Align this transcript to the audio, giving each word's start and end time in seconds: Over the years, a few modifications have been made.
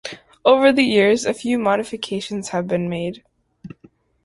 Over 0.43 0.71
the 0.71 0.81
years, 0.81 1.27
a 1.27 1.33
few 1.35 1.59
modifications 1.59 2.49
have 2.49 2.67
been 2.67 2.89
made. 2.89 3.23